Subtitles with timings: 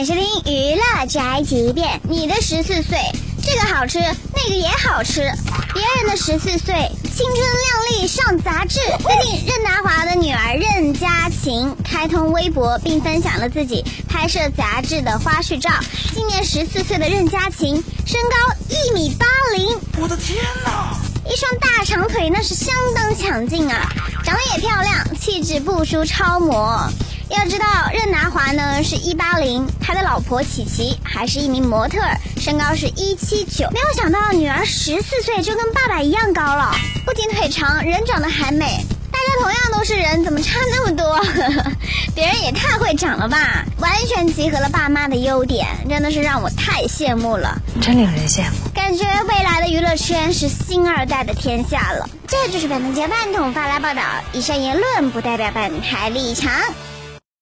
[0.00, 2.00] 迎收听娱乐宅急便。
[2.08, 2.98] 你的十四岁，
[3.42, 3.98] 这个好吃，
[4.34, 5.20] 那个也好吃。
[5.74, 8.80] 别人的十四岁，青春靓丽上杂志。
[9.00, 15.70] 最近，任达华的女儿任嘉晴开通微博，并分享了自己拍摄杂志的花絮照。
[16.14, 17.74] 今年十四岁的任嘉晴，
[18.04, 20.96] 身高一米八零，我的天哪！
[21.30, 23.88] 一双大长腿那是相当抢镜啊，
[24.24, 26.90] 长得也漂亮，气质不输超模。
[27.32, 31.98] 要知道，任达华呢是一八零，他的老婆琪琪还是一名模特，
[32.38, 33.68] 身高是一七九。
[33.70, 36.74] 没有想到女儿十四岁就跟爸爸一样高了，
[37.04, 38.84] 不仅腿长，人长得还美。
[39.10, 41.20] 大家同样都是人，怎么差那么多？
[42.14, 43.64] 别人也太会长了吧！
[43.78, 48.68] 完全集合了爸妈的优点，真的是让我太羡慕了，真令人羡慕。
[48.74, 52.08] 感觉未来的娱乐圈是星二代的天下了。
[52.26, 54.02] 这就是本台饭桶发来报道，
[54.32, 56.50] 以上言论不代表本台立场。